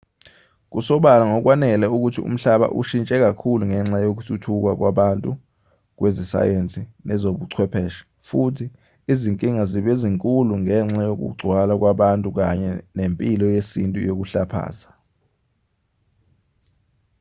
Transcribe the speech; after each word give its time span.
kusobala 0.71 1.23
ngokwanele 1.29 1.85
ukuthi 1.95 2.19
umhlaba 2.29 2.67
ushintshe 2.79 3.15
kakhulu 3.23 3.63
ngenxa 3.69 3.97
yokuthuthuka 4.05 4.71
kwabantu 4.79 5.29
kwezesayensi 5.97 6.81
nezobuchwepheshe 7.07 8.01
futhi 8.27 8.65
izinkinga 9.11 9.63
zibe 9.71 9.93
zinkulu 10.01 10.53
ngenxa 10.61 11.01
yokugcwala 11.09 11.73
kwabantu 11.81 12.27
kanye 12.37 12.69
nempilo 12.97 13.45
yesintu 13.55 13.97
yokuhlaphaza 14.07 14.87